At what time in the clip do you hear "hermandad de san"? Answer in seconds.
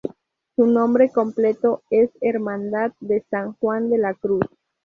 2.21-3.53